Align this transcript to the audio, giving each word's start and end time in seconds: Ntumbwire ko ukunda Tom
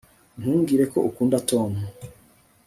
Ntumbwire 0.39 0.83
ko 0.91 0.99
ukunda 1.09 1.37
Tom 1.49 1.71